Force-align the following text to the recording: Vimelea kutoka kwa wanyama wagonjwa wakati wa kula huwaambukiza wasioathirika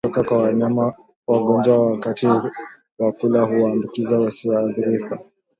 Vimelea 0.03 0.21
kutoka 0.21 0.35
kwa 0.35 0.43
wanyama 0.43 0.93
wagonjwa 1.27 1.85
wakati 1.91 2.27
wa 2.99 3.11
kula 3.11 3.41
huwaambukiza 3.41 4.19
wasioathirika 4.19 5.19